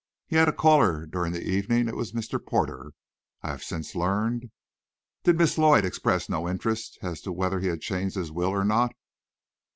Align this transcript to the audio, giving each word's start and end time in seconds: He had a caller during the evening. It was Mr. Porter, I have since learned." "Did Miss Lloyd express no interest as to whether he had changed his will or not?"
He 0.25 0.35
had 0.35 0.47
a 0.47 0.51
caller 0.51 1.05
during 1.05 1.31
the 1.31 1.43
evening. 1.47 1.87
It 1.87 1.95
was 1.95 2.11
Mr. 2.11 2.43
Porter, 2.43 2.93
I 3.43 3.49
have 3.49 3.61
since 3.63 3.93
learned." 3.93 4.49
"Did 5.25 5.37
Miss 5.37 5.59
Lloyd 5.59 5.85
express 5.85 6.27
no 6.27 6.49
interest 6.49 6.97
as 7.03 7.21
to 7.21 7.31
whether 7.31 7.59
he 7.59 7.67
had 7.67 7.81
changed 7.81 8.15
his 8.15 8.31
will 8.31 8.49
or 8.49 8.65
not?" 8.65 8.93